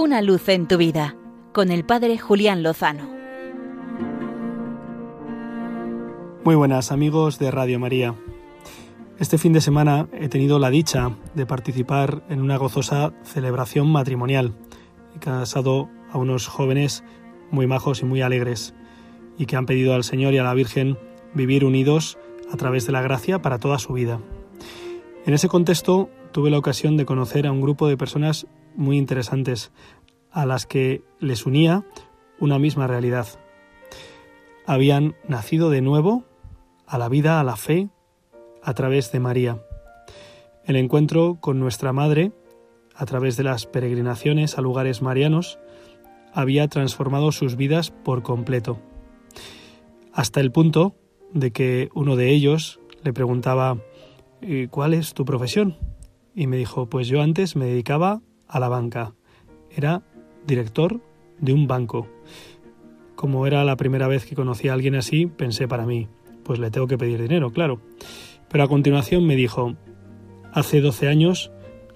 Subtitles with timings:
[0.00, 1.16] Una luz en tu vida
[1.52, 3.10] con el Padre Julián Lozano.
[6.44, 8.14] Muy buenas amigos de Radio María.
[9.18, 14.54] Este fin de semana he tenido la dicha de participar en una gozosa celebración matrimonial.
[15.16, 17.02] He casado a unos jóvenes
[17.50, 18.76] muy majos y muy alegres
[19.36, 20.96] y que han pedido al Señor y a la Virgen
[21.34, 22.18] vivir unidos
[22.52, 24.20] a través de la gracia para toda su vida.
[25.26, 26.08] En ese contexto
[26.38, 28.46] tuve la ocasión de conocer a un grupo de personas
[28.76, 29.72] muy interesantes
[30.30, 31.84] a las que les unía
[32.38, 33.26] una misma realidad.
[34.64, 36.22] Habían nacido de nuevo
[36.86, 37.88] a la vida, a la fe,
[38.62, 39.60] a través de María.
[40.64, 42.30] El encuentro con nuestra Madre,
[42.94, 45.58] a través de las peregrinaciones a lugares marianos,
[46.32, 48.78] había transformado sus vidas por completo,
[50.12, 50.94] hasta el punto
[51.32, 53.78] de que uno de ellos le preguntaba
[54.70, 55.97] ¿cuál es tu profesión?
[56.38, 59.12] Y me dijo, pues yo antes me dedicaba a la banca,
[59.74, 60.04] era
[60.46, 61.00] director
[61.40, 62.06] de un banco.
[63.16, 66.06] Como era la primera vez que conocí a alguien así, pensé para mí,
[66.44, 67.80] pues le tengo que pedir dinero, claro.
[68.48, 69.74] Pero a continuación me dijo,
[70.52, 71.50] hace 12 años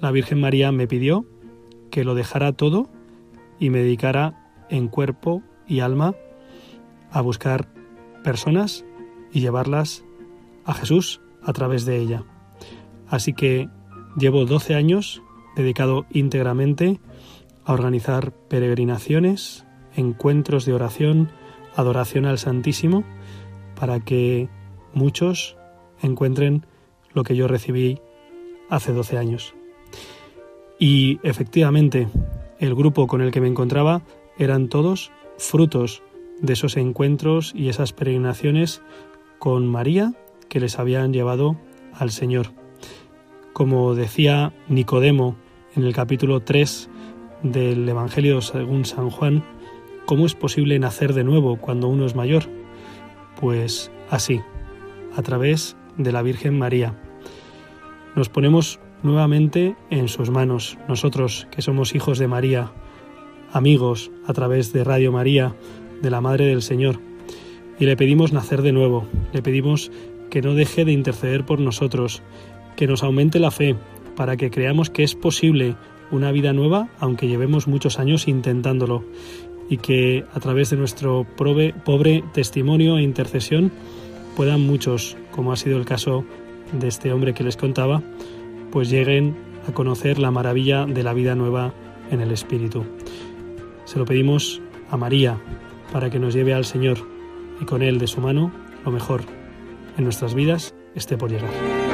[0.00, 1.24] la Virgen María me pidió
[1.92, 2.90] que lo dejara todo
[3.60, 6.16] y me dedicara en cuerpo y alma
[7.12, 7.68] a buscar
[8.24, 8.84] personas
[9.32, 10.04] y llevarlas
[10.64, 12.24] a Jesús a través de ella.
[13.06, 13.68] Así que
[14.16, 15.22] llevo 12 años
[15.56, 17.00] dedicado íntegramente
[17.64, 19.64] a organizar peregrinaciones,
[19.96, 21.30] encuentros de oración,
[21.76, 23.04] adoración al Santísimo,
[23.78, 24.48] para que
[24.92, 25.56] muchos
[26.02, 26.66] encuentren
[27.12, 28.00] lo que yo recibí
[28.68, 29.54] hace 12 años.
[30.78, 32.08] Y efectivamente,
[32.58, 34.02] el grupo con el que me encontraba
[34.38, 36.02] eran todos frutos
[36.40, 38.82] de esos encuentros y esas peregrinaciones
[39.38, 40.14] con María
[40.48, 41.56] que les habían llevado
[41.92, 42.63] al Señor.
[43.54, 45.36] Como decía Nicodemo
[45.76, 46.90] en el capítulo 3
[47.44, 49.44] del Evangelio según San Juan,
[50.06, 52.46] ¿cómo es posible nacer de nuevo cuando uno es mayor?
[53.40, 54.40] Pues así,
[55.16, 56.98] a través de la Virgen María.
[58.16, 62.72] Nos ponemos nuevamente en sus manos, nosotros que somos hijos de María,
[63.52, 65.54] amigos a través de Radio María,
[66.02, 66.98] de la Madre del Señor,
[67.78, 69.92] y le pedimos nacer de nuevo, le pedimos
[70.28, 72.20] que no deje de interceder por nosotros,
[72.76, 73.76] que nos aumente la fe,
[74.16, 75.76] para que creamos que es posible
[76.10, 79.04] una vida nueva, aunque llevemos muchos años intentándolo,
[79.68, 83.72] y que a través de nuestro pobre testimonio e intercesión
[84.36, 86.24] puedan muchos, como ha sido el caso
[86.72, 88.02] de este hombre que les contaba,
[88.70, 89.34] pues lleguen
[89.68, 91.72] a conocer la maravilla de la vida nueva
[92.10, 92.84] en el Espíritu.
[93.84, 94.60] Se lo pedimos
[94.90, 95.38] a María
[95.92, 96.98] para que nos lleve al Señor
[97.60, 98.52] y con Él de su mano
[98.84, 99.22] lo mejor
[99.96, 101.93] en nuestras vidas esté por llegar.